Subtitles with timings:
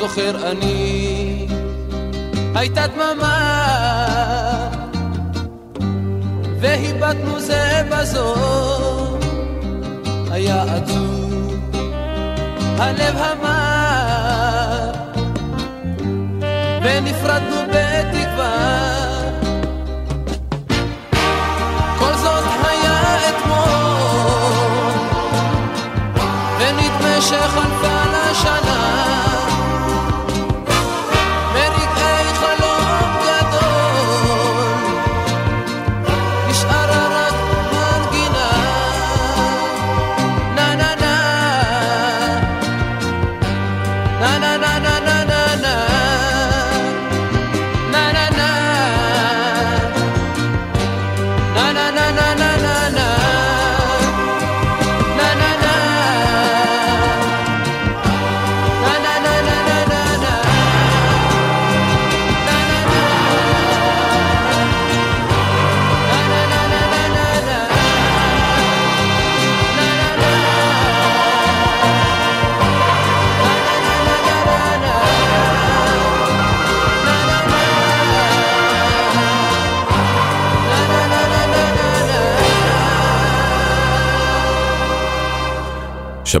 [0.00, 1.46] זוכר אני
[2.54, 3.36] הייתה דממה.
[6.60, 8.34] והיבטנו זה בזו
[10.30, 11.70] היה עצוב
[12.78, 14.90] הלב המר.
[16.82, 18.56] ונפרדנו בתקווה.
[21.98, 24.92] כל זאת היה אתמול
[26.58, 28.69] ונדמה שחלפה לה שנה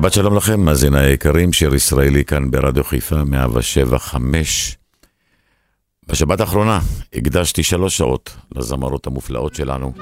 [0.00, 4.76] שבת שלום לכם, מאזיני היקרים, שיר ישראלי כאן ברדיו חיפה 175.
[6.08, 6.80] בשבת האחרונה
[7.14, 9.92] הקדשתי שלוש שעות לזמרות המופלאות שלנו,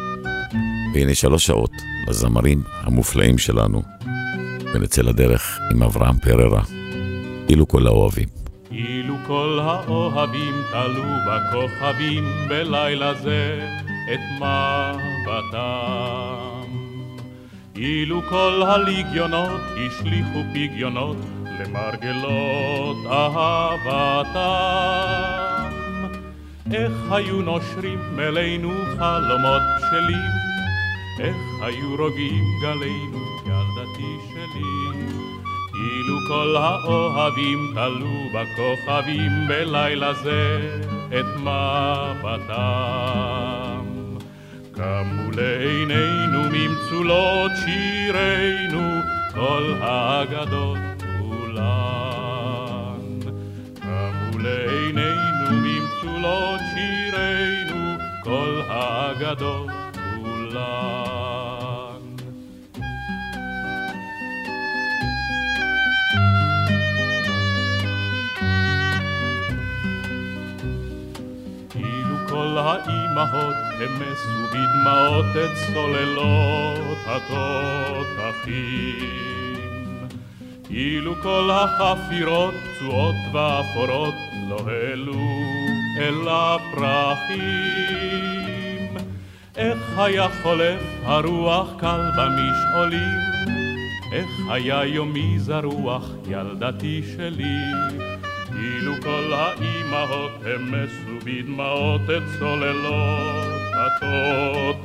[0.94, 1.70] והנה שלוש שעות
[2.08, 3.82] לזמרים המופלאים שלנו,
[4.74, 6.62] ונצא לדרך עם אברהם פררה,
[7.48, 8.28] אילו כל האוהבים.
[8.70, 13.68] אילו כל האוהבים תלו בכוכבים בלילה זה
[14.14, 14.42] את
[15.26, 16.87] מבטם.
[17.80, 21.16] אילו כל הליגיונות השליכו פגיונות
[21.60, 24.38] למרגלות אהבתם.
[26.72, 30.30] איך היו נושרים מלאנו חלומות בשלים,
[31.20, 34.72] איך היו רוגעים גלינו ילדתי שלי.
[35.74, 42.48] אילו כל האוהבים תלו בכוכבים בלילה זה את מבטם.
[44.78, 49.00] קמו לעינינו ממצולות שירינו
[49.34, 50.78] כל האגדות
[51.18, 52.98] כולן.
[53.80, 61.17] קמו לעינינו ממצולות שירינו כל האגדות כולן.
[72.48, 78.58] כל האימהות המסו בדמעות את סוללות התותחים.
[80.70, 84.14] אילו כל החפירות פצועות ואפורות
[84.48, 85.28] לא העלו
[85.98, 87.38] אל הפרחים.
[89.56, 93.18] איך היה חולף הרוח קל במשעולים,
[94.12, 98.17] איך היה יומי זרוח ילדתי שלי.
[98.62, 103.58] אילו כל האימהות המסו בדמעות את צוללות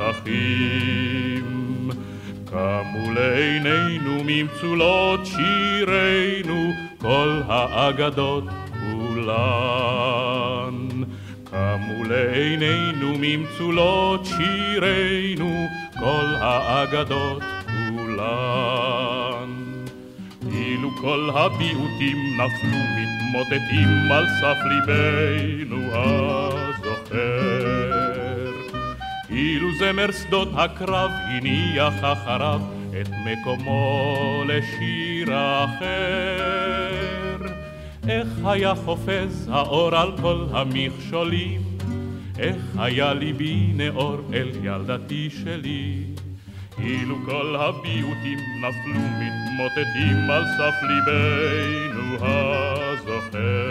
[0.09, 1.89] התותחים.
[2.45, 8.43] קמו לעינינו ממצולות שירינו כל האגדות
[8.73, 9.23] כולן.
[11.43, 15.67] קמו לעינינו ממצולות שירינו
[15.99, 19.72] כל האגדות כולן.
[20.73, 27.31] אילו כל הביעוטים נפלו מתמוטטים על סף ליבנו הזוכר.
[29.29, 32.61] אילו זמר שדות הקרב הניח אחריו
[33.01, 35.27] את מקומו לשיר
[35.63, 37.37] אחר.
[38.07, 41.61] איך היה חופז האור על כל המכשולים,
[42.39, 46.12] איך היה ליבי נאור אל ילדתי שלי.
[46.77, 53.63] אילו כל הביעוטים נפלו מתמוטטים על סף ליבנו הזוכר.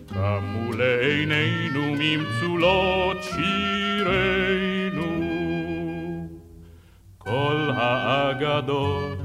[0.07, 5.09] קמו לעינינו ממצולות שירינו
[7.17, 9.24] כל האגדות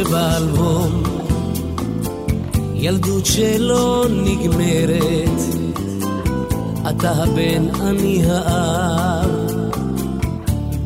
[0.00, 1.02] שבאלבום,
[2.74, 5.40] ילדות שלא נגמרת,
[6.90, 9.30] אתה הבן, אני האב,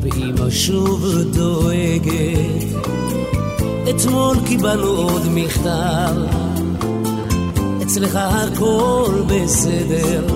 [0.01, 2.63] ואמא שוב דואגת.
[3.89, 6.15] אתמול קיבלנו עוד מכתב,
[7.83, 10.27] אצלך הכל בסדר,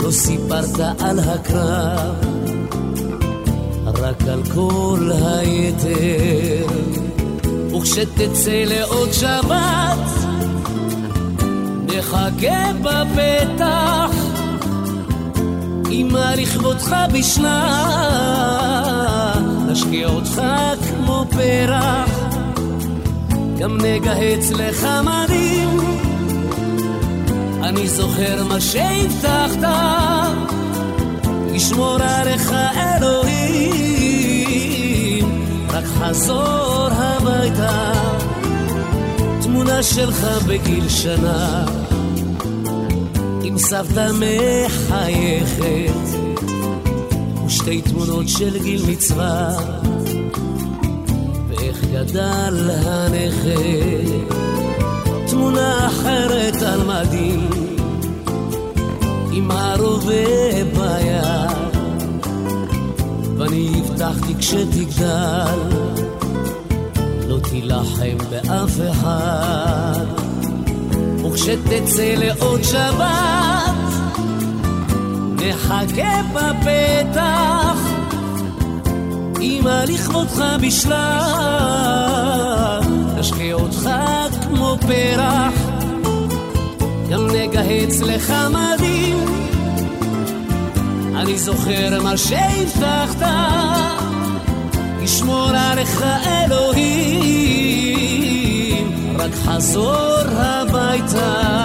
[0.00, 2.32] לא סיפרת על הקרב.
[4.02, 7.01] רק על כל היתר.
[7.82, 9.98] וכשתצא לעוד שבת,
[11.86, 14.10] נחכה בפתח,
[15.90, 17.74] אמא לכבודך בשנה,
[19.68, 20.42] נשקיע אותך
[20.88, 22.10] כמו פרח,
[23.58, 25.80] גם נגהץ לך מדים,
[27.62, 29.68] אני זוכר מה שהבטחת.
[31.54, 34.01] ישמור עליך אלוהים,
[35.82, 37.92] רק חזור הביתה.
[39.42, 41.66] תמונה שלך בגיל שנה,
[43.42, 46.18] עם סבתא מחייכת,
[47.46, 49.48] ושתי תמונות של גיל מצווה,
[51.48, 54.32] ואיך גדל הנכד.
[55.26, 57.50] תמונה אחרת על מדים,
[59.32, 61.61] עם הרובה ביד,
[63.42, 65.58] ואני הבטחתי כשתגדל,
[67.28, 70.04] לא תילחם באף אחד,
[71.24, 73.74] וכשתצא לעוד שבת,
[75.36, 77.78] נחכה בפתח,
[79.40, 80.94] אמא לכבודך בשלב,
[83.18, 83.90] נשקה אותך
[84.42, 85.54] כמו פרח.
[87.10, 89.41] גם נגהץ לך מדים.
[91.22, 93.26] אני זוכר מה שהבטחת,
[95.02, 96.04] ישמור עליך
[96.46, 97.26] אלוהים,
[99.18, 101.61] רק חזור הביתה.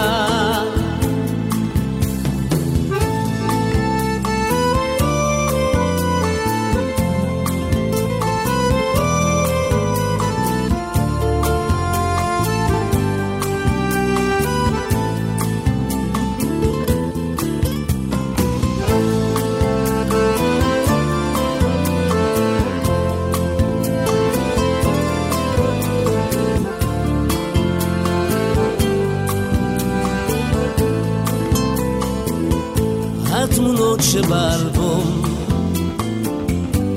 [34.18, 35.22] שבאלבום,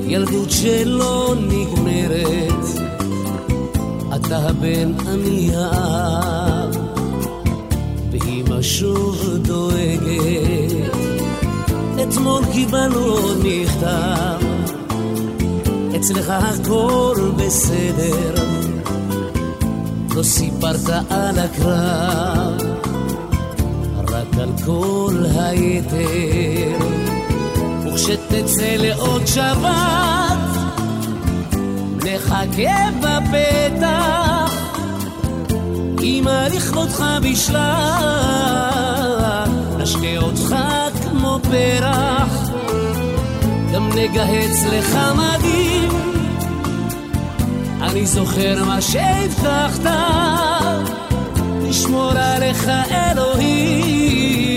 [0.05, 2.65] ילדות שלא נגמרת,
[4.15, 5.51] אתה הבן אני
[8.11, 10.95] ואמא שוב דואגת.
[12.03, 14.45] אתמול קיבלנו עוד מכתב,
[15.95, 18.33] אצלך הכל בסדר,
[20.15, 22.61] לא סיפרת על הקרב,
[24.07, 26.90] רק על כל היתר.
[28.01, 30.37] וכשתצא לעוד שבת,
[31.95, 34.53] נחכה בפתח,
[36.03, 37.85] אמא לכבודך בשלה,
[39.77, 40.55] נשקה אותך
[41.03, 42.49] כמו פרח,
[43.73, 45.89] גם נגהץ לך מדים,
[47.81, 49.91] אני זוכר מה שהבטחת,
[51.61, 54.50] לשמור עליך אלוהים,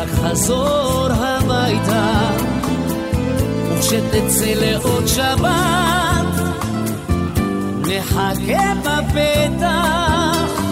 [0.00, 2.30] רק חזור הביתה.
[3.68, 6.26] וכשתצא לעוד שבת,
[7.80, 10.62] נחכה בפתח,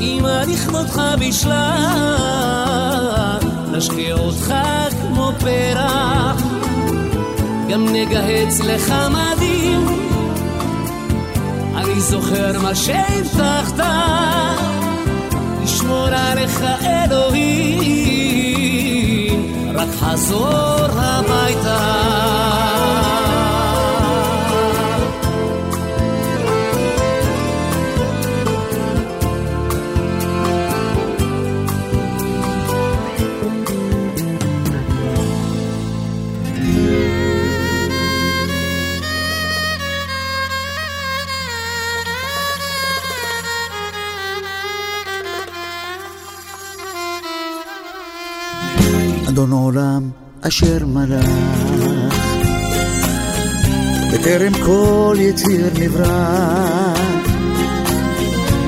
[0.00, 1.78] אמא לכבודך בשלה,
[3.72, 4.54] נשקיע אותך
[5.00, 6.42] כמו פרח,
[7.70, 9.86] גם נגהץ לך מדים,
[11.76, 13.80] אני זוכר מה שהבטחת,
[15.62, 18.01] לשמור עליך אלוהים,
[19.82, 21.78] רק חזור הביתה.
[54.22, 56.94] בטרם כל יציר נברא,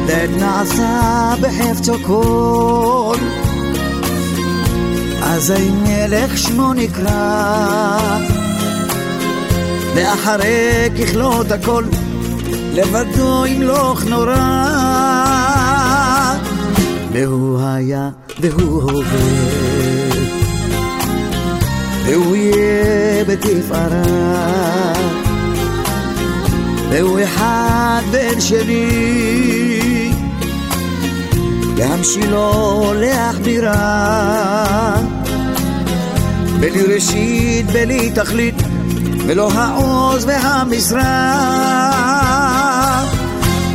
[0.08, 3.16] לעת נעשה בחפצו כל,
[5.22, 7.98] אזי מלך שמו נקרא,
[9.94, 11.84] ואחרי ככלות הכל,
[12.72, 14.36] לבדו ימלוך נורא,
[17.12, 19.64] והוא היה והוא הווה.
[22.06, 24.02] והוא יהיה בתפארה,
[26.96, 30.12] והוא אחד בן שני,
[31.78, 33.74] להמשילו להחבירה,
[36.60, 38.54] בלי ראשית, בלי תכלית,
[39.26, 41.02] ולא העוז והמשרה,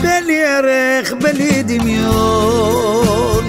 [0.01, 3.43] בלי ערך, בלי דמיון.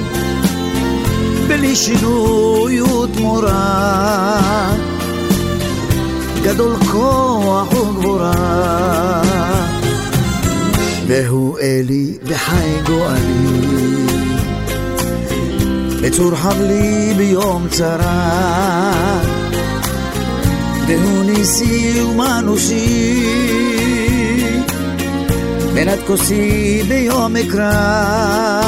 [1.48, 4.70] בלי שינוי ותמורה,
[6.42, 9.22] גדול כוח וגבורה,
[11.10, 14.06] והוא אלי וחי גואלי,
[16.02, 19.20] בצור חבלי ביום צרה,
[20.86, 23.24] והוא ניסי ומנושי,
[25.74, 28.62] מנת כוסי ביום אקרא.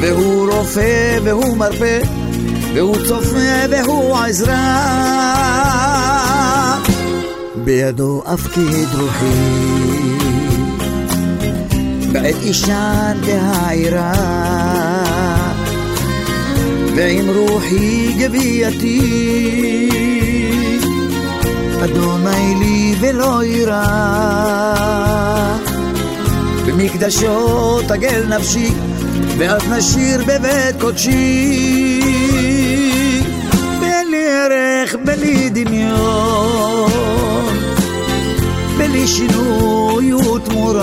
[0.00, 2.00] והוא רופא והוא מרפא,
[2.74, 4.96] והוא צופה והוא עזרה.
[7.64, 10.45] בידו אפקיד רוחי,
[12.22, 14.12] בעת אישן בהעירה,
[16.96, 19.90] ועם רוחי גבייתי,
[21.84, 23.84] אדוני לי ולא יירא.
[26.66, 28.72] במקדשו תגל נפשי
[29.38, 32.00] ואז נשיר בבית קודשי.
[33.80, 37.15] בלי ערך, בלי דמיון
[38.96, 40.82] בלי שינוי ותמורה.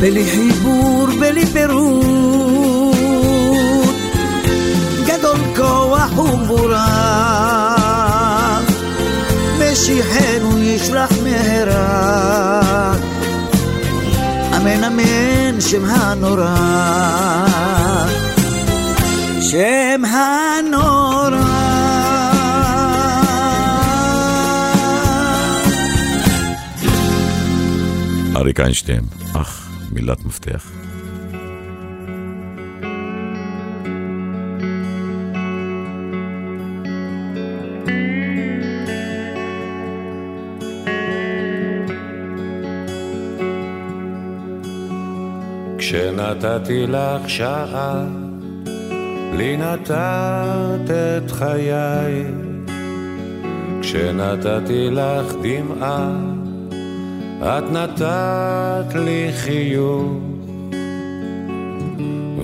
[0.00, 2.96] בלי חיבור, בלי פירוט.
[5.06, 7.76] גדול כוח וגבורה
[9.58, 12.92] משיחנו ישלח מהרה.
[14.56, 16.56] אמן אמן שם הנורא.
[19.40, 21.51] שם הנורא
[28.42, 30.70] אריק איינשטיין, אך, מילת מפתח.
[45.78, 48.04] כשנתתי לך שעה,
[49.32, 52.24] לי נתת את חיי.
[53.82, 56.31] כשנתתי לך דמעה,
[57.42, 60.12] את נתת לי חיוך,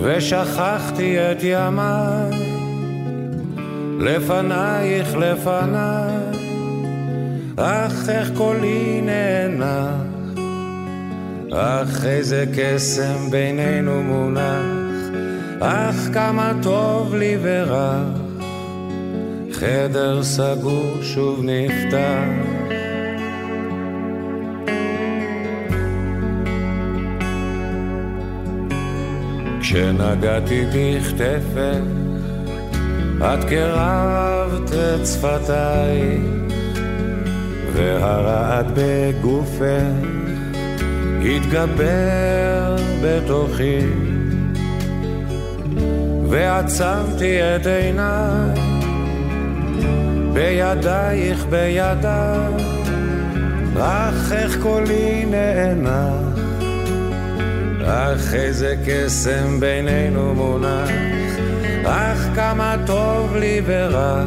[0.02, 2.30] ושכחתי את ימיי,
[4.00, 6.16] לפנייך לפניי,
[7.56, 10.40] אך איך קולי נאנח,
[11.52, 15.12] אך איזה קסם בינינו מונח,
[15.60, 18.04] אך כמה טוב לי ורע.
[19.52, 22.77] חדר סגור שוב נפתח.
[29.78, 31.82] כשנגעתי בכתפך,
[33.22, 36.18] את קרבת את שפתיי,
[37.72, 40.08] והרעד בגופך
[41.22, 43.78] התגבר בתוכי,
[46.28, 48.60] ועצמתי את עיניי
[50.32, 52.52] בידייך בידיי,
[53.80, 56.27] אך איך קולי נאנח,
[57.88, 60.90] אך איזה קסם בינינו מונח,
[61.84, 64.24] אך כמה טוב לי ורע,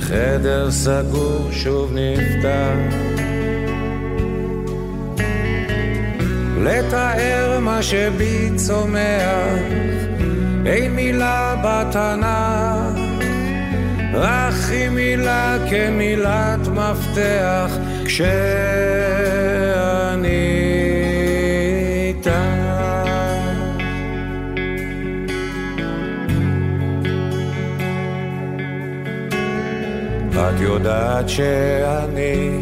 [0.00, 2.96] חדר סגור שוב נפתח.
[6.58, 9.58] לתאר מה שבי צומח,
[10.66, 13.02] אין מילה בתנ"ך.
[14.16, 17.70] אך היא מילה כמילת מפתח
[18.04, 18.71] כשאני
[30.54, 32.60] את יודעת שאני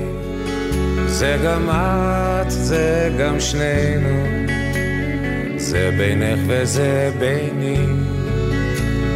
[1.06, 4.25] זה גם את, זה גם שנינו.
[5.56, 7.87] זה בינך וזה ביני.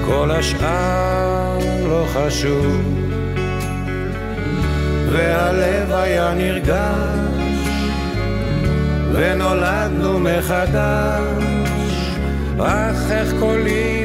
[0.07, 2.83] כל השאר לא חשוב.
[5.13, 7.45] והלב היה נרגש
[9.13, 11.45] ונולדנו מחדש.
[12.59, 14.04] אך איך קולי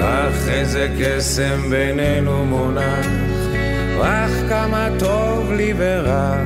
[0.00, 3.06] אך איזה קסם בינינו מונח
[4.02, 6.36] אך כמה טוב לי ורע.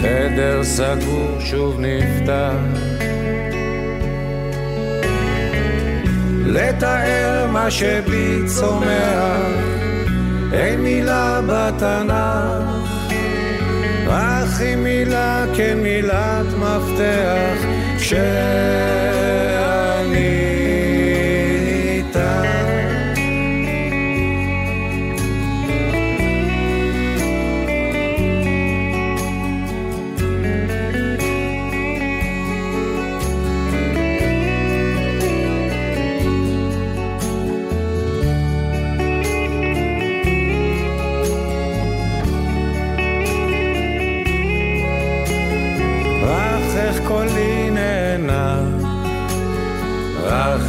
[0.00, 2.52] חדר סגור שוב נפתח.
[6.46, 9.42] לתאר מה שבי צומח,
[10.52, 12.66] אין מילה בתנ"ך,
[14.10, 17.66] אך היא מילה כן מילת מפתח,
[17.98, 19.21] כשאני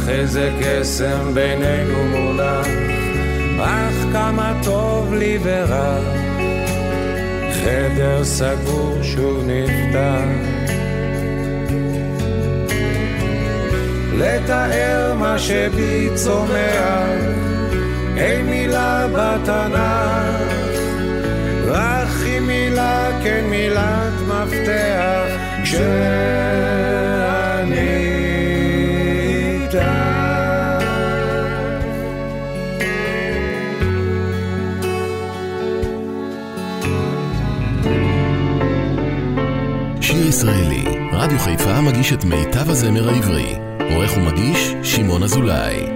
[0.08, 2.66] איזה קסם בינינו מונח,
[3.60, 5.98] אך כמה טוב לי ורע,
[7.52, 10.54] חדר סגור שוב נפתח.
[14.18, 17.08] לתאר מה שבי צומח,
[18.16, 20.54] אין מילה בתנ"ך,
[21.66, 25.24] רק היא מילה כן מילת מפתח,
[25.62, 26.73] כשאני
[40.44, 43.54] שיר ישראלי, רדיו חיפה מגיש את מיטב הזמר העברי.
[43.90, 45.86] עורך ומגיש, שמעון אזולאי.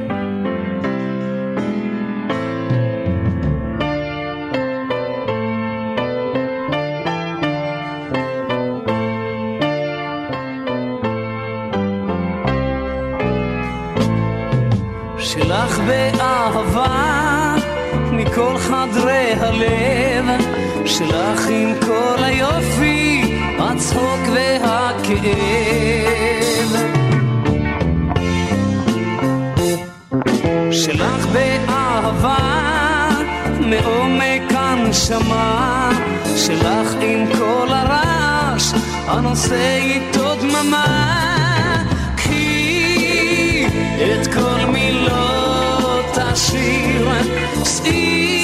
[15.18, 17.54] שלך באהבה
[18.12, 20.24] מכל חדרי הלב,
[20.86, 23.27] שלך עם כל היופי,
[23.78, 25.50] הצחוק והכאב.
[30.72, 32.36] שלך באהבה
[33.60, 35.90] מעומק הנשמה,
[36.36, 38.72] שלך עם כל הרעש,
[39.06, 41.84] הנושא איתו דממה.
[42.16, 43.66] קחי
[44.20, 47.08] את כל מילות השיר,
[47.64, 48.37] שאי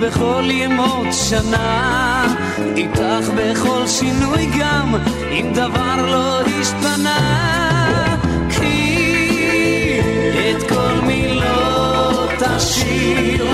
[0.00, 2.36] בכל ימות שנה,
[2.76, 4.94] איתך בכל שינוי גם,
[5.30, 7.18] אם דבר לא השתנה.
[8.50, 10.00] קחי
[10.50, 13.46] את כל מילות השיר,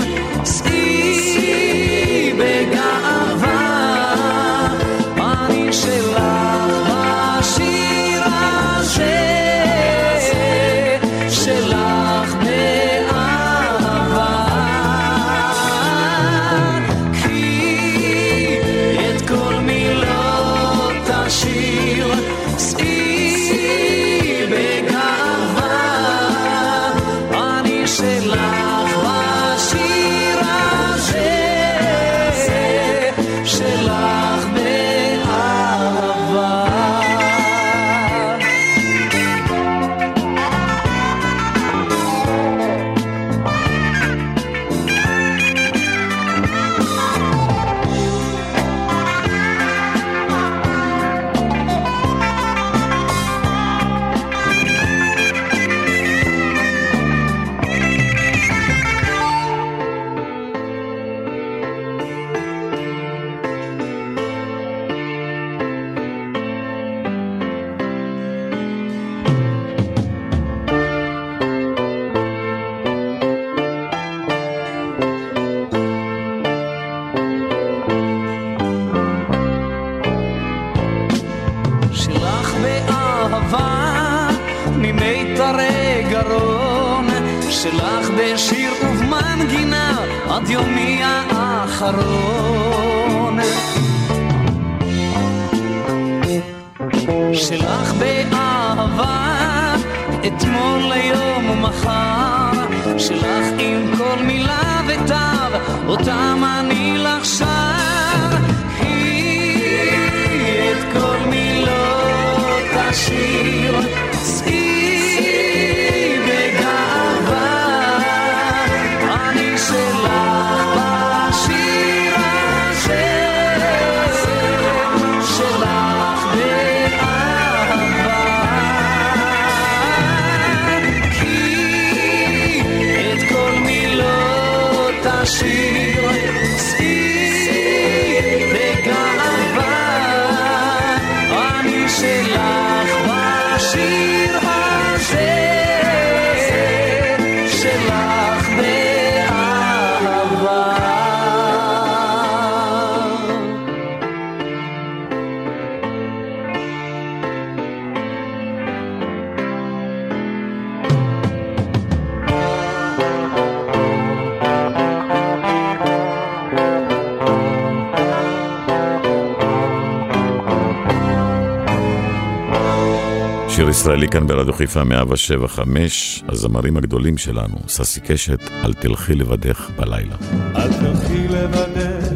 [173.85, 180.15] שיר ישראלי כאן ברדיו חיפה 175, הזמרים הגדולים שלנו, ססי קשת, אל תלכי לבדך בלילה.
[180.55, 182.07] אל תלכי לבדך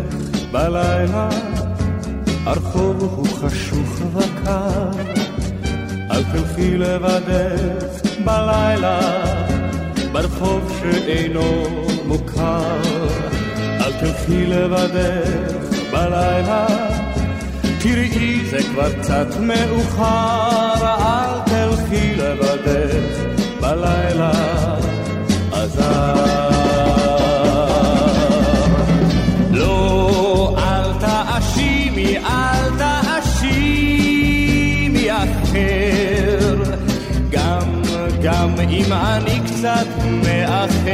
[0.51, 1.29] בלילה,
[2.45, 4.89] הרחוב הוא חשוך וקר.
[6.11, 8.99] אל תלכי לבדך בלילה,
[10.11, 11.67] ברחוב שאינו
[12.05, 12.81] מוכר.
[13.57, 16.67] אל תלכי לבדך בלילה,
[17.79, 21.28] תראי זה כבר קצת מאוחר.
[21.89, 23.23] תלכי לבדך
[23.61, 24.31] בלילה,
[25.51, 26.13] עזר.
[29.51, 33.91] לא, אל תאשימי, אל תאשימי
[35.11, 36.63] אחר.
[37.31, 37.81] גם,
[38.23, 40.89] גם אם אני קצת מאחר.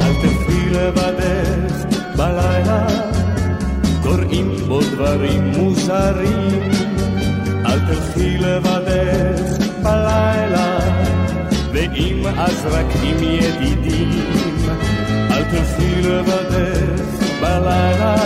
[0.00, 1.84] אל תלכי לבדך
[2.16, 2.86] בלילה,
[4.02, 6.86] קוראים בו דברים מוזרים.
[7.76, 10.78] אל תלכי לבדך בלילה,
[11.72, 14.10] ואם אז רק עם ידידים.
[15.30, 17.04] אל תלכי לבדך
[17.40, 18.16] בלילה,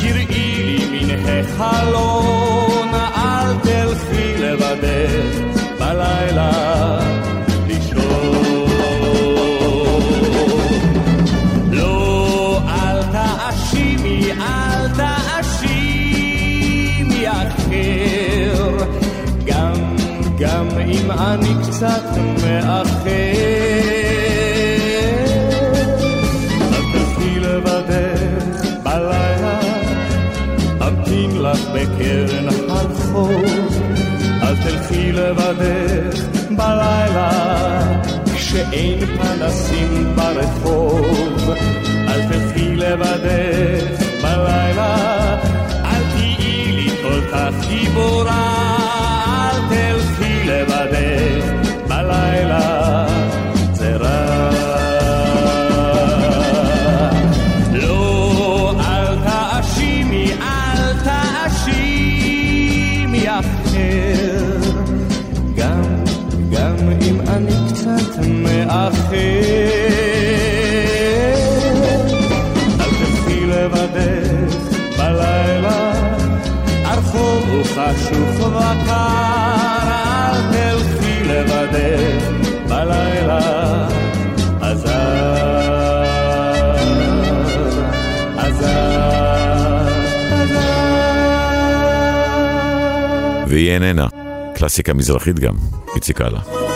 [0.00, 6.50] קראי לי מן החלון, אל תלכי לבדך בלילה.
[20.88, 22.04] אם אני קצת
[22.42, 23.06] מאחר.
[26.72, 29.60] אל תלכי לבדך בלילה,
[30.88, 33.44] אמתין לך בקרן הרחוב.
[34.42, 36.20] אל תלכי לבדך
[36.50, 37.30] בלילה,
[38.34, 41.50] כשאין פנסים ברחוב.
[42.08, 44.96] אל תלכי לבדך בלילה,
[45.84, 48.76] אל תהיי לי כל כך גיבורה.
[49.52, 50.25] אל תלכי
[50.56, 51.44] לבדך
[51.88, 53.06] בלילה,
[53.72, 54.50] זה רע.
[57.72, 62.50] לא, אל תאשימי, אל תאשימי
[63.30, 64.60] אחר.
[65.56, 65.82] גם,
[66.50, 69.16] גם אם אני קצת מאחר.
[72.80, 74.54] אל תלכי לבדך
[74.98, 75.92] בלילה,
[76.84, 79.65] הרחוב הוא חשוך וקר.
[81.72, 83.86] לבדך בלילה.
[93.48, 94.06] והיא איננה.
[94.54, 95.54] קלאסיקה מזרחית גם,
[95.94, 96.75] איציק הלאה.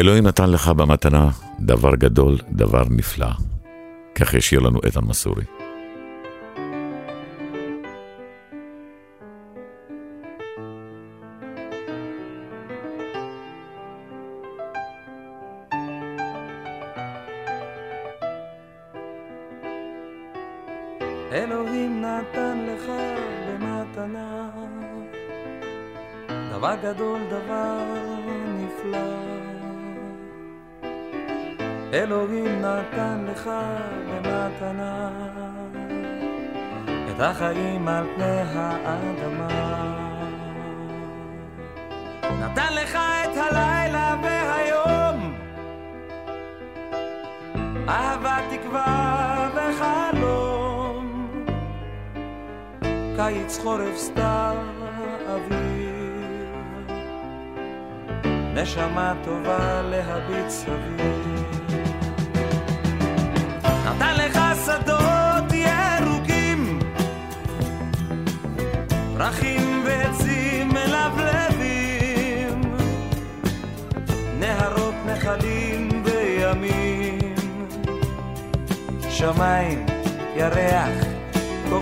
[0.00, 3.30] אלוהים נתן לך במתנה דבר גדול, דבר נפלא.
[4.14, 5.59] כך ישיר לנו איתן מסורי.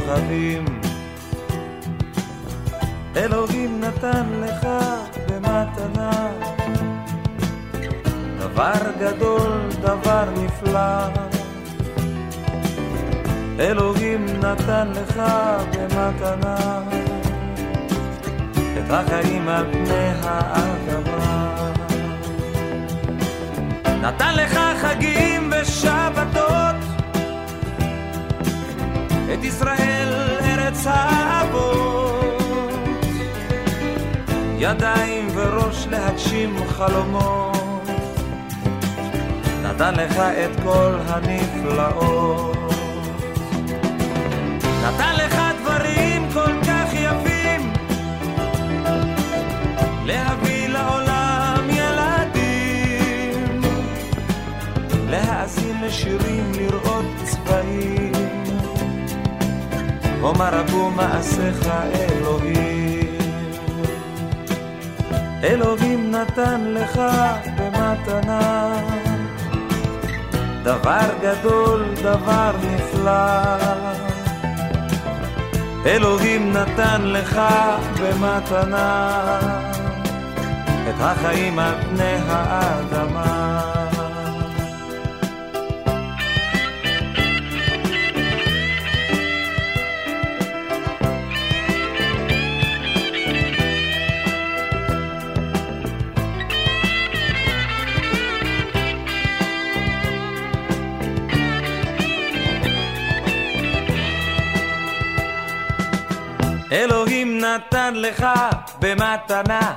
[0.08, 0.64] כוכבים.
[3.16, 4.66] אלוהים נתן לך
[5.28, 6.28] במתנה
[8.38, 11.08] דבר גדול, דבר נפלא.
[13.60, 15.20] אלוהים נתן לך
[15.72, 16.80] במתנה
[18.78, 21.54] את החיים על פני האדמה.
[24.02, 26.77] נתן לך חגים ושבתות,
[29.38, 32.74] את ישראל ארץ האבות,
[34.58, 37.88] ידיים וראש להגשים חלומות,
[39.62, 42.72] נתן לך את כל הנפלאות.
[44.82, 47.72] נתן לך דברים כל כך יפים.
[50.04, 53.60] להביא לעולם ילדים.
[55.10, 56.52] להאזין לשירים,
[60.28, 62.78] אומר רבו מעשיך אלוהים
[65.42, 67.00] אלוהים נתן לך
[67.56, 68.72] במתנה.
[70.62, 73.12] דבר גדול, דבר נפלא.
[75.86, 77.40] אלוהים נתן לך
[78.00, 79.38] במתנה.
[80.88, 83.67] את החיים על פני האדמה.
[106.78, 108.26] אלוהים נתן לך
[108.80, 109.74] במתנה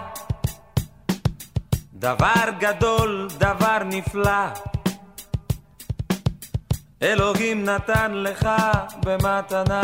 [1.94, 4.46] דבר גדול, דבר נפלא.
[7.02, 8.50] אלוהים נתן לך
[9.06, 9.82] במתנה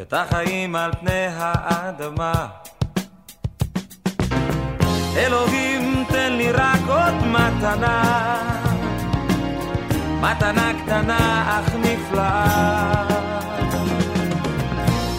[0.00, 2.46] את החיים על פני האדמה.
[5.16, 8.02] אלוהים תן לי רק עוד מתנה,
[10.20, 12.95] מתנה קטנה אך נפלאה.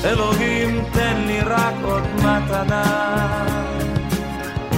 [0.08, 2.84] אלוהים תן לי רק עוד מתנה,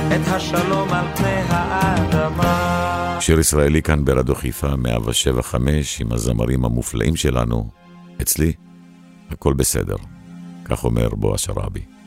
[0.08, 3.18] את השלום על פני האדמה.
[3.22, 7.70] שיר ישראלי כאן ברדיו חיפה 175 עם הזמרים המופלאים שלנו.
[8.22, 8.54] אצלי,
[9.30, 9.96] הכל בסדר.
[10.66, 11.99] כך אומר בועז שראבי.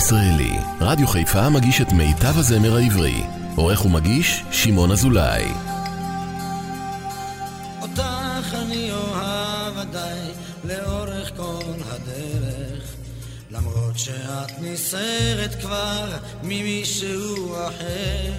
[0.00, 3.22] שיר ישראלי, רדיו חיפה מגיש את מיטב הזמר העברי.
[3.56, 5.44] עורך ומגיש, שמעון אזולאי.
[7.82, 10.18] אותך אני אוהב ודאי
[10.64, 12.82] לאורך כל הדרך.
[13.50, 18.32] למרות שאת נסערת כבר ממישהו אחר.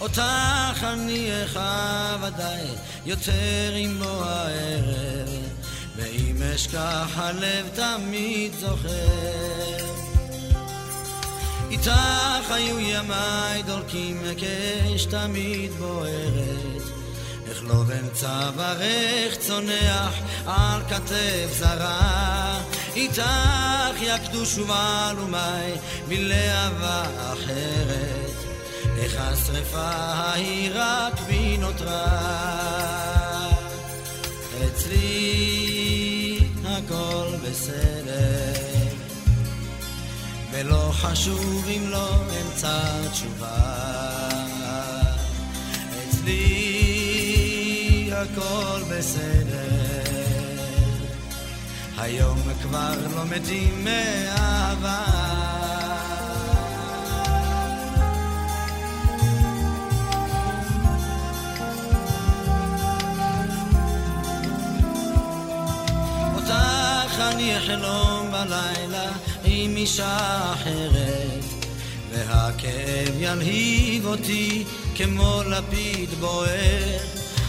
[0.00, 2.66] אותך אני אכאב ודאי
[3.06, 5.28] יותר עם בוא הערב.
[5.96, 9.81] ואם אשכח הלב תמיד זוכר
[11.72, 14.22] איתך היו ימיי דולקים
[14.94, 16.82] אש תמיד בוערת.
[17.48, 20.14] איך לא באמצע ברך צונח
[20.46, 22.60] על כתף זרה.
[22.96, 25.72] איתך יקדוש ומעלומי
[26.08, 27.02] מלהבה
[27.32, 28.36] אחרת.
[28.98, 32.62] איך השרפה ההיא רק בי נותרה.
[34.66, 35.01] אצלי
[40.64, 42.08] ולא חשוב אם לא
[42.42, 42.80] אמצא
[43.12, 43.48] תשובה.
[46.08, 46.42] אצלי
[48.12, 50.02] הכל בסדר.
[51.98, 55.04] היום כבר לא מתים מאהבה.
[66.34, 68.81] אותך אני אחלום בלילה
[69.82, 71.44] אישה אחרת
[72.10, 74.64] והכאב ילהיב אותי
[74.94, 76.98] כמו לפיד בוער.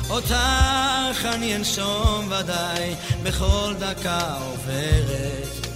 [0.10, 5.68] אותך אני אנשום ודאי בכל דקה עוברת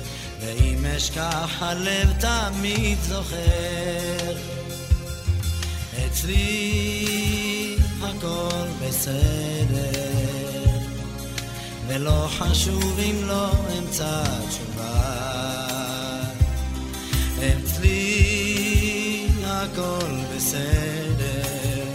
[0.42, 4.34] ואם אשכח הלב תמיד זוכר.
[6.06, 10.12] אצלי הכל בסדר
[11.88, 15.57] ולא חשוב אם לא אמצא תשובה
[19.74, 21.88] הכל בסדר.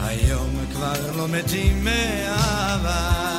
[0.00, 3.29] היום כבר לא מתים מאהבה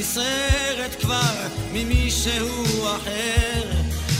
[0.00, 3.70] נסערת כבר ממישהו אחר.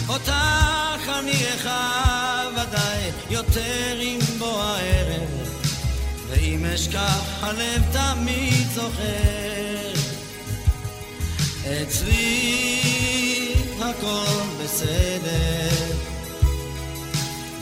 [0.09, 5.29] אותך אני אחב עדיי יותר עם בוא הערב.
[6.29, 9.93] ואם אשכח הלב תמיד זוכר.
[11.83, 15.95] אצלי הכל בסדר.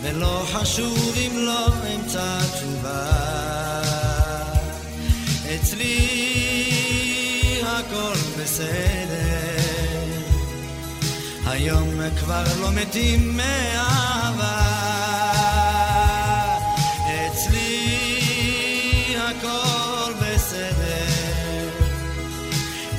[0.02, 3.10] ולא חשוב אם לא אמצא תשובה.
[5.54, 6.47] אצלי
[8.48, 9.58] בסדר
[11.46, 14.60] היום כבר לא מתים מאהבה.
[17.04, 18.06] אצלי
[19.16, 21.68] הכל בסדר.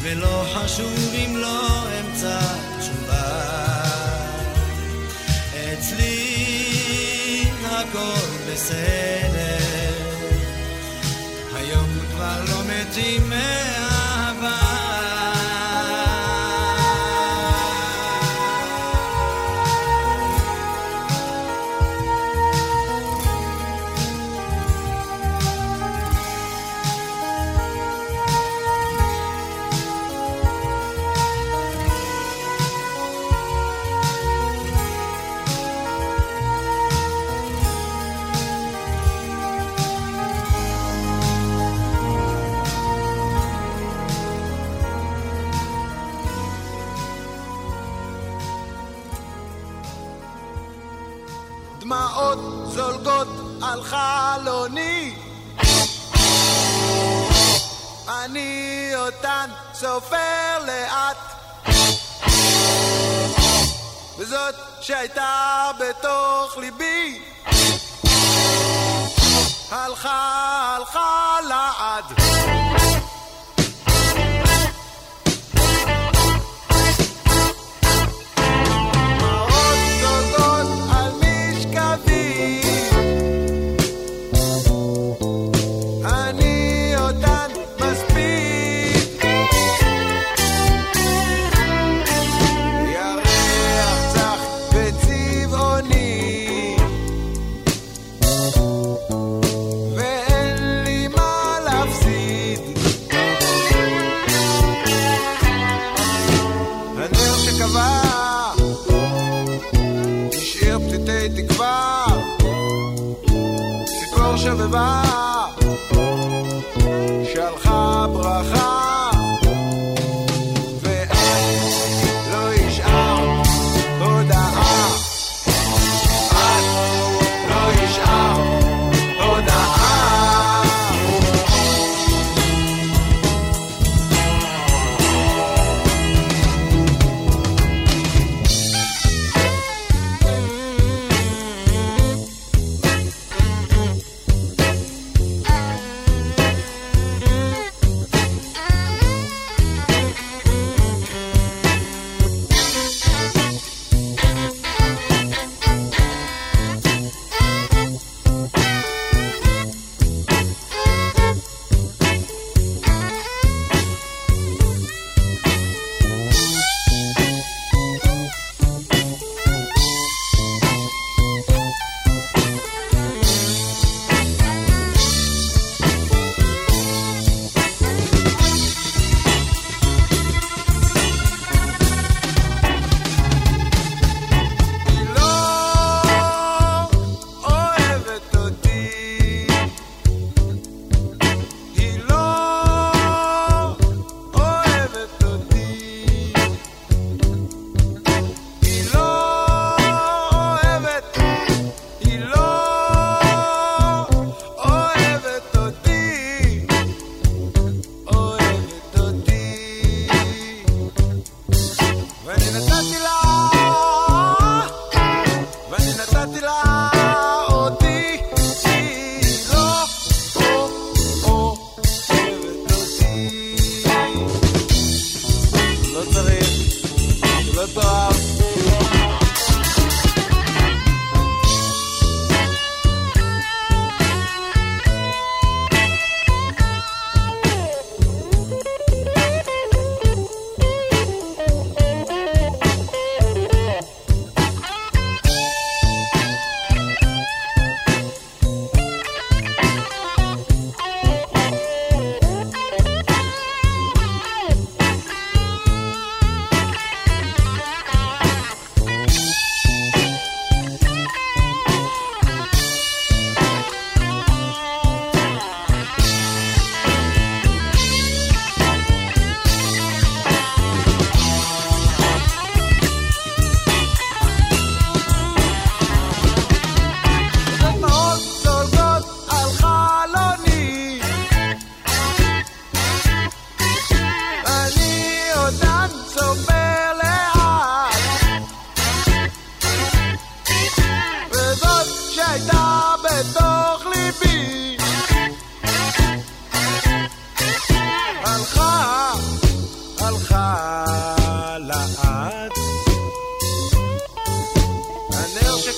[0.01, 2.39] ולא חשוב אם לא אמצא
[2.79, 3.83] תשובה.
[5.73, 6.25] אצלי
[7.65, 9.93] הכל בסדר.
[11.55, 13.68] היום כבר לא מתים מאהבה
[59.79, 61.17] סופר לאט
[64.17, 67.21] וזאת שהייתה בתוך ליבי.
[69.71, 72.05] הלכה, הלכה לעד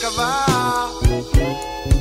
[0.01, 2.00] acabar.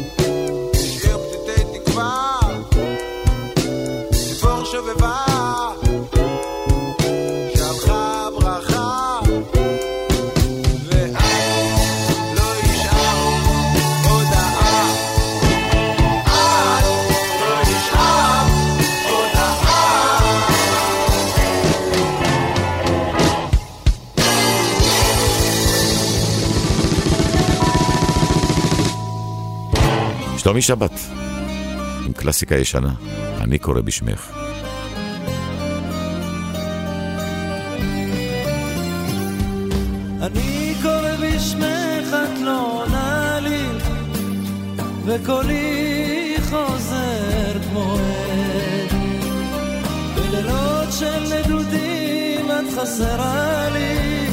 [30.61, 31.01] שלומי שבת,
[32.07, 32.93] עם קלאסיקה ישנה,
[33.41, 34.31] אני קורא בשמך.
[40.23, 43.63] אני קורא בשמך, את לא עונה לי,
[45.05, 48.95] וקולי חוזר כמו עד.
[50.15, 54.27] בלילות של נדודים את חסרה לי,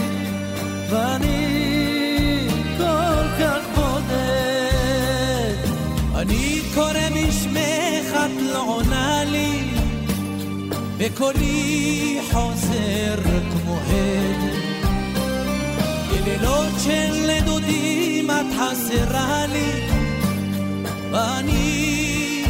[0.89, 1.46] ואני
[6.27, 9.63] אני קורא בשמך, את לא עונה לי,
[10.97, 13.15] וקולי חוזר
[13.51, 14.53] כמו הד.
[16.11, 19.87] בלילות של נדודים את חסרה לי,
[21.11, 22.43] ואני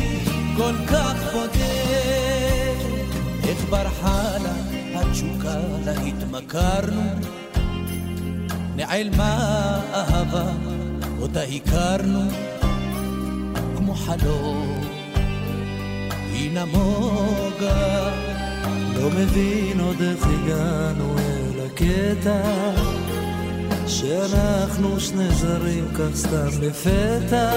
[0.58, 2.78] כל כך בודד.
[3.48, 4.54] איך ברחה לה
[5.02, 7.02] התשוקה לה התמכרנו,
[8.76, 10.52] נעלמה אהבה
[11.22, 12.47] אותה הכרנו,
[14.08, 14.82] כמו חלום,
[16.34, 18.14] היא נמוגה.
[18.96, 22.42] לא מבין עוד איך הגענו אל הקטע
[23.88, 27.52] שאנחנו שני זרים כך סתם לפתע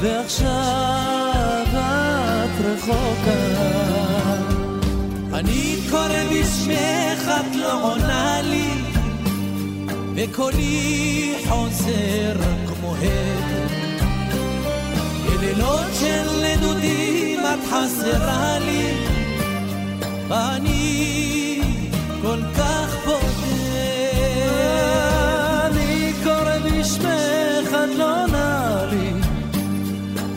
[0.00, 3.64] ועכשיו את רחוקה
[5.32, 8.70] אני קורא בשמך, את לא עונה לי,
[10.14, 12.34] וקולי חוזר
[12.66, 13.83] כמו הד.
[15.44, 18.94] בלילות של נדודים את חסרה לי,
[20.28, 21.60] ואני
[22.22, 23.24] כל כך בודד.
[25.64, 29.10] אני קורא בשמך, את לא עונה לי.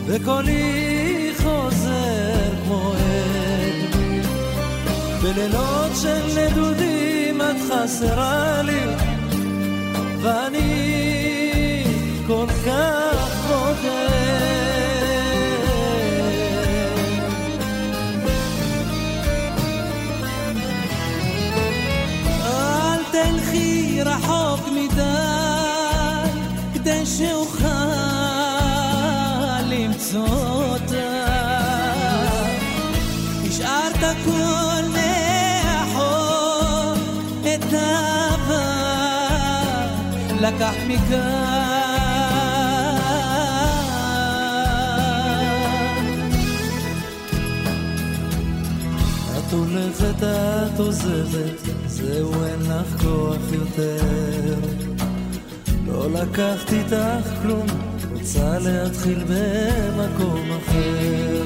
[0.06, 3.96] וקולי חוזר כמו עד.
[5.22, 8.80] בלילות של נדודים את חסרה לי.
[10.22, 11.84] ואני
[12.26, 13.17] כל כך
[40.58, 41.18] לקחת מכאן.
[49.38, 54.54] את הולכת, את עוזבת, זהו אין לך כוח יותר.
[55.86, 57.66] לא לקחת איתך כלום,
[58.12, 61.42] רוצה להתחיל במקום אחר.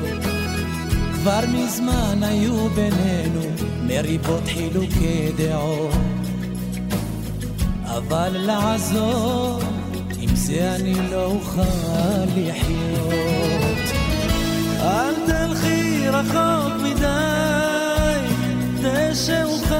[1.14, 3.40] כבר מזמן היו בינינו
[3.86, 6.11] מריבות חילוקי דעות
[7.96, 9.60] אבל לעזור,
[10.18, 11.62] עם זה אני לא אוכל
[12.36, 13.78] לחיות.
[14.80, 18.18] אל תלכי רחוק מדי,
[18.78, 19.74] כדי שאוכל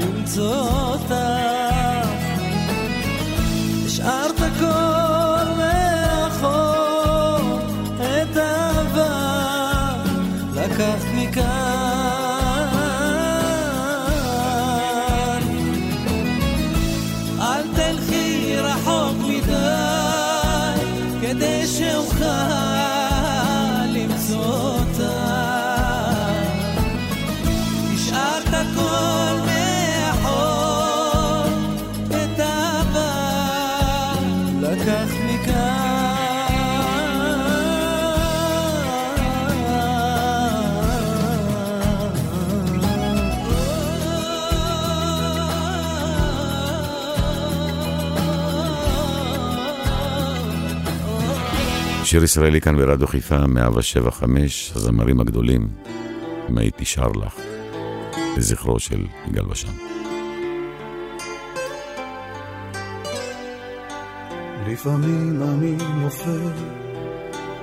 [0.00, 1.14] למצוא אותך.
[3.86, 6.50] השארת הכל מאחור,
[8.00, 9.40] את האהבה
[10.54, 11.49] לקחת מכאן.
[52.10, 55.68] שיר ישראלי כאן ברדיו חיפה, 175, הזמרים הגדולים,
[56.50, 57.34] אם הייתי שר לך,
[58.36, 59.72] לזכרו של יגאל בשן.
[64.66, 66.50] לפעמים אני נופל,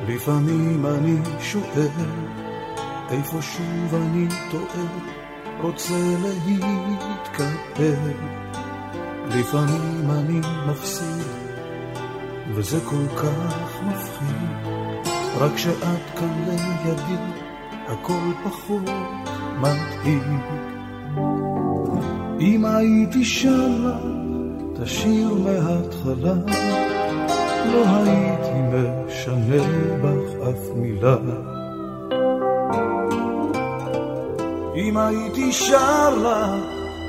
[0.07, 1.87] לפעמים אני שואל,
[3.09, 4.87] איפה שוב אני טועה,
[5.61, 8.11] רוצה להתקפל.
[9.27, 11.16] לפעמים אני מפסיד,
[12.57, 14.73] וזה כל כך מפחיד,
[15.39, 17.17] רק כשאת כאן לידי,
[17.87, 18.89] הכל פחות
[19.59, 20.23] מדאיג.
[22.39, 23.99] אם הייתי שרה,
[24.81, 26.33] תשיר מההתחלה,
[27.73, 28.59] לא הייתי
[29.07, 29.63] משנה
[30.01, 31.17] בך אף מילה.
[34.75, 36.59] אם הייתי שרה,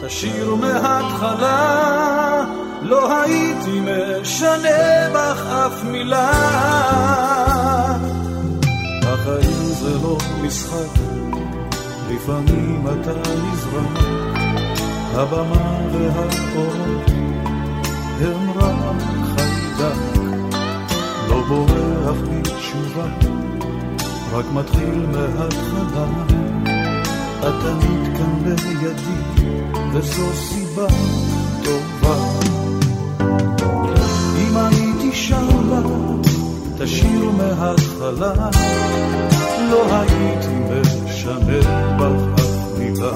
[0.03, 1.89] תשיר מההתחלה,
[2.83, 6.31] לא הייתי משנה בך אף מילה.
[9.03, 11.01] החיים זה לא משחק,
[12.11, 14.05] לפעמים אתה נזרק,
[15.15, 17.11] הבמה והאורות
[18.21, 19.03] הם רק
[19.37, 20.19] חיידק,
[21.29, 23.07] לא בורח בתשובה,
[24.33, 26.07] רק מתחיל מההתחלה.
[27.41, 29.49] את תמיד כאן לידי,
[29.93, 30.87] וזו סיבה
[31.65, 32.58] טובה.
[35.09, 35.81] הייתי שרה,
[36.79, 38.33] תשיר מההתחלה,
[39.71, 43.13] לא הייתי משנה בך אף מילה.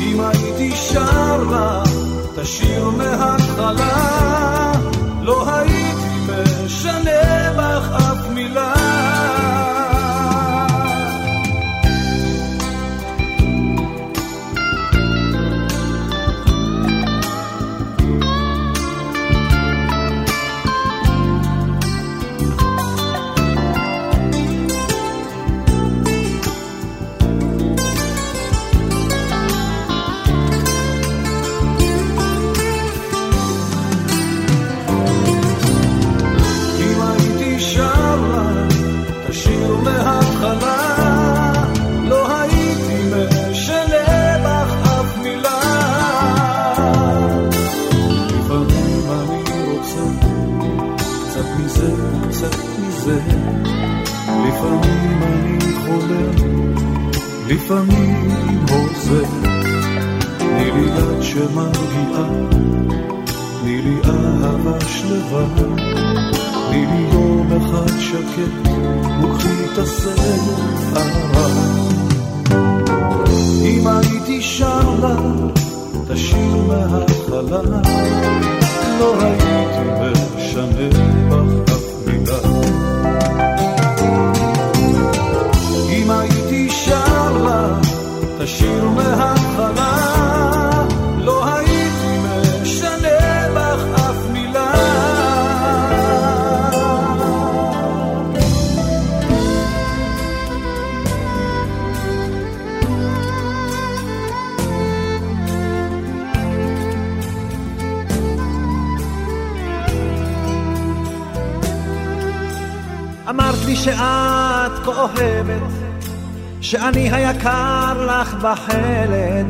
[0.00, 1.82] אם הייתי שרה,
[2.36, 4.72] תשיר מההתחלה,
[5.22, 5.81] לא הייתי
[57.72, 59.24] לפעמים הוזה.
[60.38, 62.28] תני לי יד שמרגיעה,
[63.60, 65.44] תני לי אהבה שלווה.
[66.68, 68.70] תני לי יום אחד שקט,
[69.22, 70.40] וקחי את הסרט
[70.94, 71.48] הרע.
[73.64, 75.16] אם הייתי שרה,
[76.08, 77.62] תשיר מההתחלה,
[78.98, 79.72] לא הייתי
[80.36, 80.88] משנה
[81.28, 82.81] בך אף מילה.
[88.44, 89.96] תשיר מההתחלה,
[91.18, 92.18] לא הייתי
[92.62, 93.08] משנה
[93.54, 94.72] בך אף מילה.
[113.30, 113.92] אמרת לי שאת
[114.84, 115.81] כה אוהבת,
[116.72, 119.46] שאני היקר לך בחלד,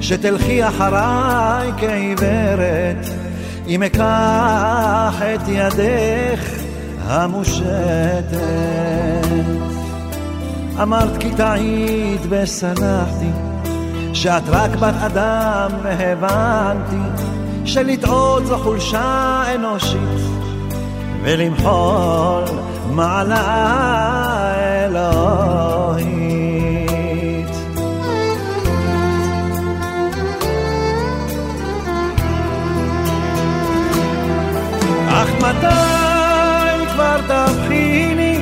[0.00, 3.06] שתלכי אחריי כעיוורת,
[3.66, 6.40] אם אקח את ידך
[7.04, 8.40] המושטת.
[10.82, 13.30] אמרת כי טעית וסלחתי,
[14.12, 17.22] שאת רק בת אדם והבנתי,
[17.64, 20.20] שלטעות זו חולשה אנושית.
[21.22, 22.44] ולמחול
[22.90, 24.54] מעלה
[24.84, 25.55] אלוהית.
[35.56, 38.38] מתי כבר תבחיני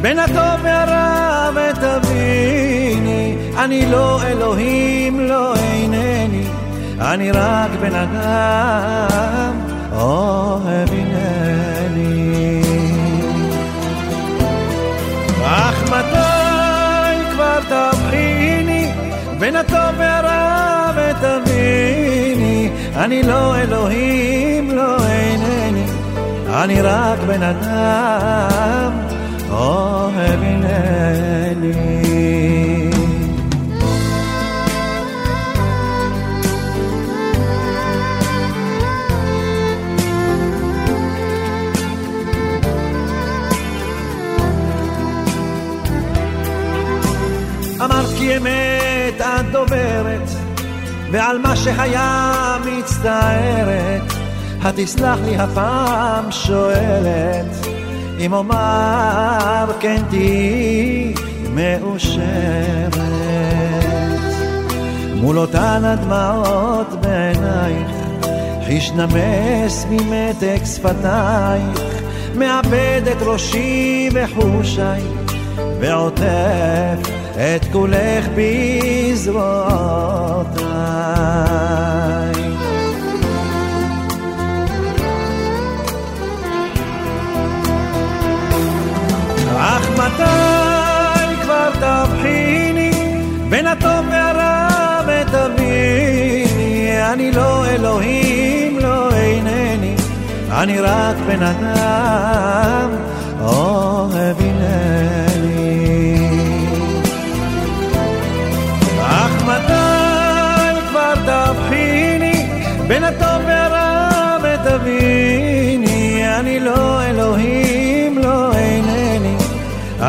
[0.00, 3.36] בין הטוב והרע ותביני.
[3.58, 6.44] אני לא אלוהים, לא אינני
[7.00, 9.54] אני רק בן אדם
[9.92, 12.62] אוהב הנני.
[15.44, 18.92] אך מתי כבר תבחיני
[19.38, 22.70] בין הטוב והרע ותביני?
[22.96, 25.69] אני לא אלוהים, לא אינני
[26.54, 28.92] אני רק בן אדם
[29.50, 31.70] אוהב הנני.
[47.84, 50.28] אמרת כי אמת את דוברת,
[51.12, 54.19] ועל מה שהיה מצטערת,
[54.62, 57.66] התסלח לי הפעם שואלת,
[58.18, 61.14] אם אומר כן תהיי
[61.54, 62.96] מאושרת.
[65.14, 67.90] מול אותן הדמעות בעינייך,
[68.66, 72.02] חיש נמס ממתק שפתייך,
[72.34, 75.02] מאבד את ראשי וחושיי,
[75.80, 79.60] ועוטף את כולך בזרועותיי.
[90.20, 92.90] מתי כבר תבחיני
[93.48, 94.68] בין הטוב והרע
[95.06, 96.50] ותביני.
[97.12, 99.94] אני לא אלוהים, לא אינני
[100.50, 102.90] אני רק בן אדם,
[103.40, 104.39] אוהב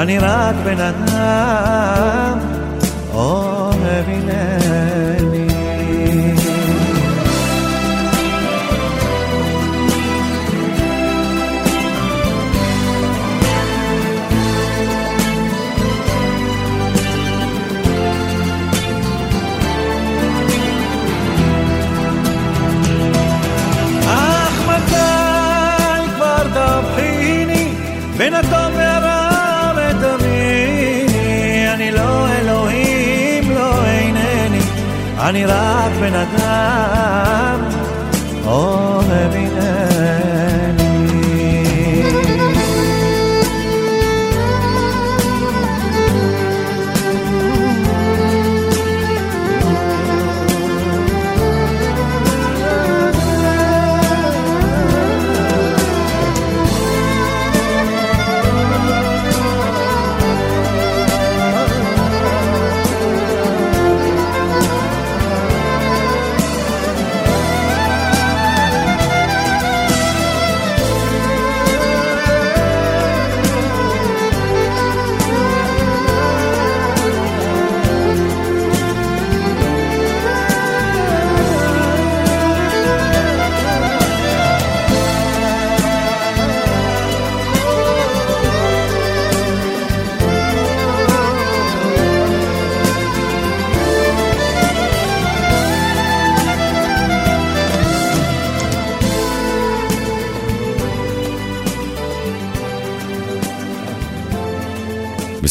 [0.02, 2.40] אני רק בן אדם,
[3.14, 4.71] אוהב הנני.
[35.32, 37.60] אני רק בן אדם.
[38.46, 38.91] אוהב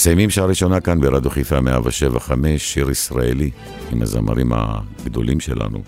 [0.01, 3.51] מסיימים שעה ראשונה כאן ברדיו חיפה 175, שיר ישראלי
[3.93, 5.83] עם הזמרים הגדולים שלנו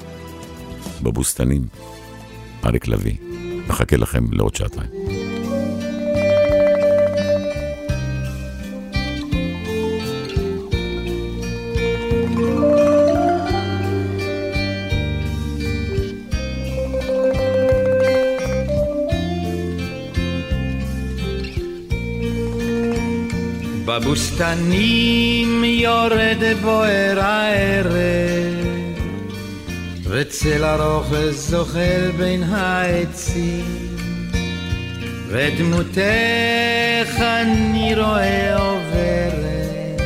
[1.02, 1.62] בבוסתנים,
[2.64, 3.16] אריק לביא.
[3.68, 5.01] מחכה לכם לעוד שעתיים.
[24.00, 27.92] בבוסתנים יורד בוער הערב,
[30.04, 33.96] וצל ארוך זוחל בין העצים,
[35.28, 40.02] ודמותך אני רואה עוברת,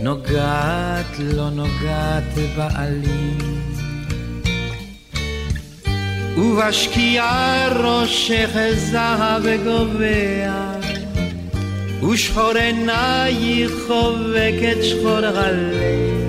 [0.00, 3.38] נוגעת לא נוגעת בעלים.
[6.36, 10.75] ובשקיעה ראשך זהב גובע
[12.02, 16.26] ושחור עינייך חובקת שחור הלב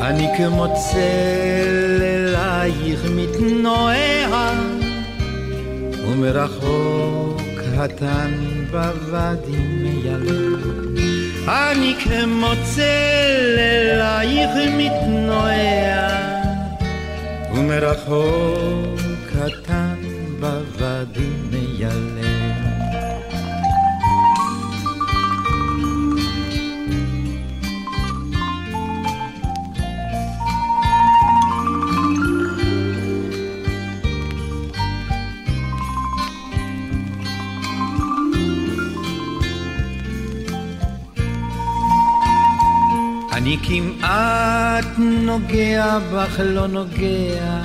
[0.00, 4.52] אני כמו צל אלייך מתנועע
[6.06, 7.40] ומרחוק
[7.76, 8.30] התן
[8.70, 10.98] בוואדי מיילד
[11.48, 16.08] אני כמו צל אלייך מתנועע
[17.54, 18.98] ומרחוק
[19.34, 19.87] התן
[44.08, 47.62] כמעט נוגע בך, לא נוגע.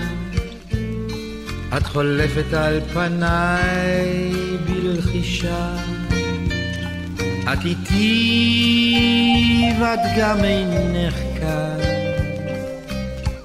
[1.77, 4.31] את חולפת על פניי
[4.65, 5.75] בלחישה.
[7.53, 9.03] את איתי
[9.81, 11.77] ואת גם אינך כאן.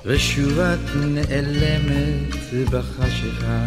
[0.05, 3.67] ושוב את נעלמת בחשיכה.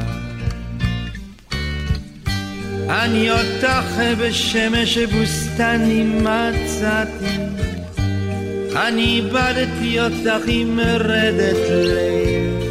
[2.90, 7.38] אני אותך בשמש בוסתני מצאתי,
[8.76, 12.64] אני איבדתי אותך עם מרדת לב.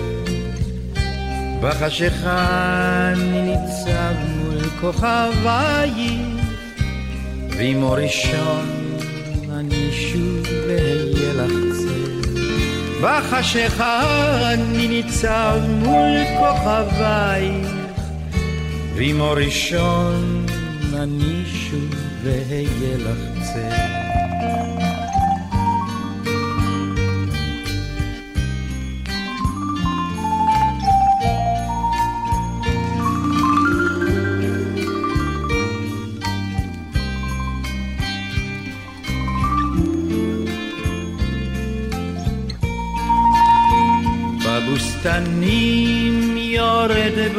[1.62, 6.20] בחשיכה אני ניצב מול כוכבייך,
[7.50, 8.96] ועם אור ראשון
[9.58, 12.30] אני שוב אהיה לך צל.
[13.02, 14.02] בחשיכה
[14.52, 17.68] אני ניצב מול כוכבייך,
[18.94, 20.46] ועם אור ראשון
[20.94, 21.94] אני שוב
[22.26, 23.89] אהיה לך צל.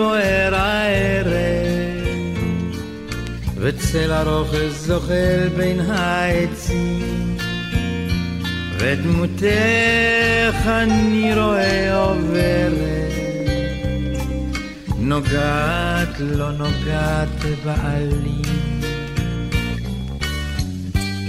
[0.01, 1.33] בוער הערב,
[3.57, 7.37] וצל ארוך זוחל בין העצים,
[8.77, 13.13] ודמותך אני רואה עוברת,
[14.97, 18.41] נוגעת לא נוגעת בעלים.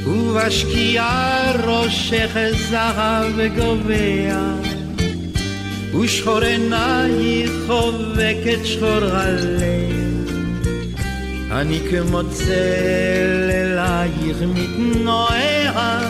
[0.06, 2.36] ובשקיעה ראשך
[2.70, 4.61] זהב וגובע
[6.00, 9.92] ושחור עינייך חובקת שחור הלב.
[11.50, 16.00] אני כמו צל אלייך מתנועע,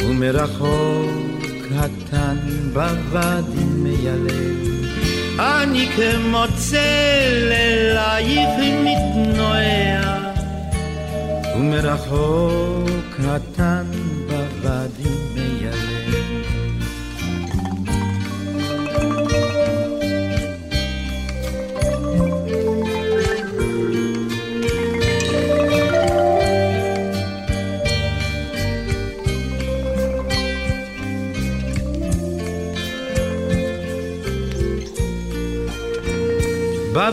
[0.00, 2.36] ומרחוק קטן
[2.72, 4.68] בוואדי מיילב.
[5.38, 8.50] אני כמו צל אלייך
[8.84, 10.32] מתנועע,
[11.56, 12.93] ומרחוק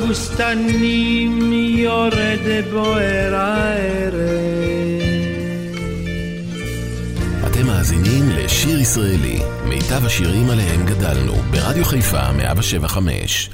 [0.02, 2.40] בבוסתנים יורד
[2.72, 4.14] בוער הערב.
[7.48, 13.50] אתם מאזינים לשיר ישראלי, מיטב השירים עליהם גדלנו, ברדיו חיפה 175.